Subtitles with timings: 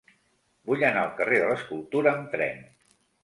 [0.69, 2.65] Vull anar al carrer de l'Escultura amb tren.